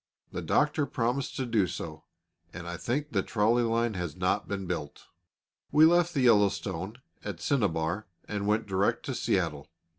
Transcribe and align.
The 0.31 0.41
Doctor 0.41 0.87
promised 0.87 1.35
to 1.35 1.45
do 1.45 1.67
so, 1.67 2.05
and 2.51 2.67
I 2.67 2.75
think 2.75 3.11
the 3.11 3.21
trolley 3.21 3.61
line 3.61 3.93
has 3.93 4.15
not 4.15 4.47
been 4.47 4.65
built. 4.65 5.03
We 5.71 5.85
left 5.85 6.15
the 6.15 6.21
Yellowstone 6.21 6.93
Park, 6.93 7.03
at 7.23 7.39
Cinabar, 7.39 8.07
and 8.27 8.47
went 8.47 8.65
direct 8.65 9.05
to 9.05 9.13
Seattle. 9.13 9.69